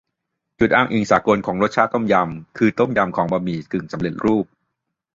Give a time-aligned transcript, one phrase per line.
[0.59, 4.45] จุดอ้างอิงสากลของรสชาติต้มยำ คือต้มยำของบะหมี่กึ่งสำเร็จรูป